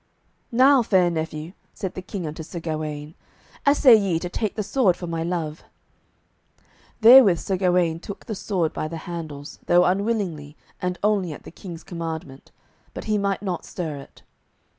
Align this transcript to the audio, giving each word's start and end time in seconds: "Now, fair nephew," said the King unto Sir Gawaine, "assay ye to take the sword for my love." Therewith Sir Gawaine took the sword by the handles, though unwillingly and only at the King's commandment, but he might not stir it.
"Now, 0.51 0.81
fair 0.81 1.11
nephew," 1.11 1.53
said 1.75 1.93
the 1.93 2.01
King 2.01 2.25
unto 2.25 2.41
Sir 2.41 2.59
Gawaine, 2.59 3.13
"assay 3.67 3.93
ye 3.95 4.17
to 4.17 4.29
take 4.29 4.55
the 4.55 4.63
sword 4.63 4.97
for 4.97 5.05
my 5.05 5.21
love." 5.21 5.63
Therewith 7.01 7.37
Sir 7.37 7.55
Gawaine 7.55 7.99
took 7.99 8.25
the 8.25 8.33
sword 8.33 8.73
by 8.73 8.87
the 8.87 8.97
handles, 9.05 9.59
though 9.67 9.85
unwillingly 9.85 10.57
and 10.81 10.97
only 11.03 11.33
at 11.33 11.43
the 11.43 11.51
King's 11.51 11.83
commandment, 11.83 12.51
but 12.95 13.03
he 13.03 13.19
might 13.19 13.43
not 13.43 13.63
stir 13.63 13.97
it. 13.97 14.23